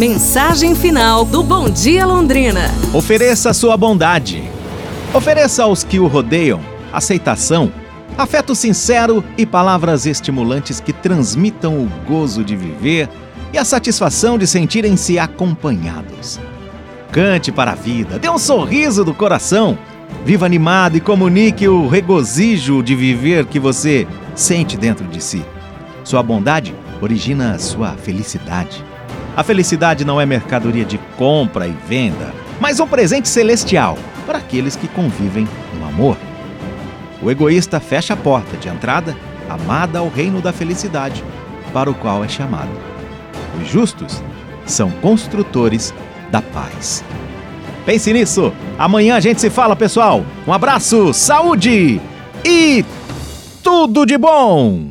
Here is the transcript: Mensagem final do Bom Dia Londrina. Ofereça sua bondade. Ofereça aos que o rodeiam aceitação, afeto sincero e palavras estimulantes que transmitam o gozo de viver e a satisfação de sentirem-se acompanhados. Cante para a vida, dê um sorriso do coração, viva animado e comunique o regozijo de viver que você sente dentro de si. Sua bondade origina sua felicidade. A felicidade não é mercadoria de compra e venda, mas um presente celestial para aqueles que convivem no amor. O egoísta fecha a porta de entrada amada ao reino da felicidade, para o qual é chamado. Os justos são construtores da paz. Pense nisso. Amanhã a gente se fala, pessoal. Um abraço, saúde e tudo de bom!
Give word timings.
Mensagem 0.00 0.74
final 0.74 1.26
do 1.26 1.42
Bom 1.42 1.68
Dia 1.68 2.06
Londrina. 2.06 2.70
Ofereça 2.94 3.52
sua 3.52 3.76
bondade. 3.76 4.42
Ofereça 5.12 5.64
aos 5.64 5.84
que 5.84 6.00
o 6.00 6.06
rodeiam 6.06 6.58
aceitação, 6.90 7.70
afeto 8.16 8.54
sincero 8.54 9.22
e 9.36 9.44
palavras 9.44 10.06
estimulantes 10.06 10.80
que 10.80 10.94
transmitam 10.94 11.74
o 11.74 11.90
gozo 12.08 12.42
de 12.42 12.56
viver 12.56 13.10
e 13.52 13.58
a 13.58 13.64
satisfação 13.64 14.38
de 14.38 14.46
sentirem-se 14.46 15.18
acompanhados. 15.18 16.40
Cante 17.12 17.52
para 17.52 17.72
a 17.72 17.74
vida, 17.74 18.18
dê 18.18 18.30
um 18.30 18.38
sorriso 18.38 19.04
do 19.04 19.12
coração, 19.12 19.78
viva 20.24 20.46
animado 20.46 20.96
e 20.96 21.00
comunique 21.02 21.68
o 21.68 21.86
regozijo 21.86 22.82
de 22.82 22.94
viver 22.96 23.44
que 23.44 23.60
você 23.60 24.08
sente 24.34 24.78
dentro 24.78 25.06
de 25.06 25.22
si. 25.22 25.44
Sua 26.02 26.22
bondade 26.22 26.74
origina 27.02 27.58
sua 27.58 27.90
felicidade. 27.98 28.82
A 29.36 29.42
felicidade 29.42 30.04
não 30.04 30.20
é 30.20 30.26
mercadoria 30.26 30.84
de 30.84 30.98
compra 31.16 31.66
e 31.66 31.72
venda, 31.86 32.34
mas 32.60 32.80
um 32.80 32.86
presente 32.86 33.28
celestial 33.28 33.96
para 34.26 34.38
aqueles 34.38 34.76
que 34.76 34.88
convivem 34.88 35.48
no 35.78 35.86
amor. 35.86 36.16
O 37.22 37.30
egoísta 37.30 37.80
fecha 37.80 38.14
a 38.14 38.16
porta 38.16 38.56
de 38.56 38.68
entrada 38.68 39.16
amada 39.48 39.98
ao 39.98 40.08
reino 40.08 40.40
da 40.40 40.52
felicidade, 40.52 41.24
para 41.72 41.90
o 41.90 41.94
qual 41.94 42.24
é 42.24 42.28
chamado. 42.28 42.70
Os 43.60 43.68
justos 43.68 44.22
são 44.64 44.90
construtores 44.90 45.92
da 46.30 46.40
paz. 46.40 47.04
Pense 47.84 48.12
nisso. 48.12 48.52
Amanhã 48.78 49.16
a 49.16 49.20
gente 49.20 49.40
se 49.40 49.50
fala, 49.50 49.74
pessoal. 49.74 50.24
Um 50.46 50.52
abraço, 50.52 51.12
saúde 51.12 52.00
e 52.44 52.84
tudo 53.62 54.06
de 54.06 54.16
bom! 54.16 54.90